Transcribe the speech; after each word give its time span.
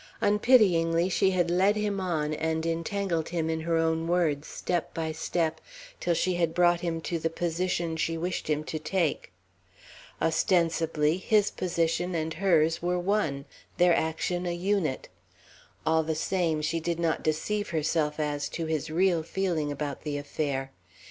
Unpityingly 0.19 1.09
she 1.09 1.29
had 1.29 1.51
led 1.51 1.75
him 1.75 1.99
on, 2.01 2.33
and 2.33 2.65
entangled 2.65 3.29
him 3.29 3.51
in 3.51 3.59
his 3.59 3.69
own 3.69 4.07
words, 4.07 4.47
step 4.47 4.91
by 4.95 5.11
step, 5.11 5.61
till 5.99 6.15
she 6.15 6.33
had 6.33 6.55
brought 6.55 6.79
him 6.79 6.99
to 6.99 7.19
the 7.19 7.29
position 7.29 7.95
she 7.95 8.17
wished 8.17 8.49
him 8.49 8.63
to 8.63 8.79
take. 8.79 9.31
Ostensibly, 10.19 11.17
his 11.17 11.51
position 11.51 12.15
and 12.15 12.33
hers 12.33 12.81
were 12.81 12.97
one, 12.97 13.45
their 13.77 13.95
action 13.95 14.47
a 14.47 14.55
unit; 14.55 15.07
all 15.85 16.01
the 16.01 16.15
same, 16.15 16.63
she 16.63 16.79
did 16.79 16.99
not 16.99 17.21
deceive 17.21 17.69
herself 17.69 18.19
as 18.19 18.49
to 18.49 18.65
his 18.65 18.89
real 18.89 19.21
feeling 19.21 19.71
about 19.71 20.01
the 20.01 20.17
affair. 20.17 20.71